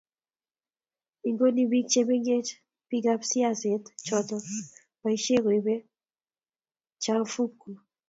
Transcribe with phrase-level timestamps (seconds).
[1.29, 2.51] igoni biik chemengech
[2.87, 4.35] biikap siaset choto
[5.01, 5.75] boishet koibe
[7.01, 7.55] tmchafuk